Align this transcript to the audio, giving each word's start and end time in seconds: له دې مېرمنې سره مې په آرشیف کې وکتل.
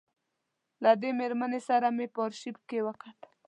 له 0.83 0.91
دې 1.01 1.09
مېرمنې 1.19 1.59
سره 1.69 1.87
مې 1.95 2.07
په 2.13 2.19
آرشیف 2.25 2.57
کې 2.69 2.79
وکتل. 2.87 3.29